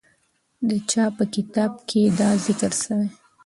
د 0.67 0.69
چا 0.91 1.05
په 1.17 1.23
کتاب 1.35 1.71
کې 1.89 2.01
دا 2.19 2.29
ذکر 2.45 2.71
سوی؟ 2.83 3.09